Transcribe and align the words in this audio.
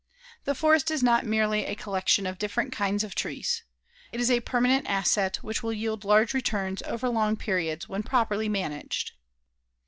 The 0.45 0.55
forest 0.55 0.89
is 0.89 1.03
not 1.03 1.27
merely 1.27 1.67
a 1.67 1.75
collection 1.75 2.25
of 2.25 2.39
different 2.39 2.71
kinds 2.71 3.03
of 3.03 3.13
trees. 3.13 3.61
It 4.11 4.19
is 4.19 4.31
a 4.31 4.39
permanent 4.39 4.87
asset 4.87 5.35
which 5.43 5.61
will 5.61 5.73
yield 5.73 6.03
large 6.03 6.33
returns 6.33 6.81
over 6.87 7.07
long 7.07 7.37
periods 7.37 7.87
when 7.87 8.01
properly 8.01 8.49
managed. 8.49 9.11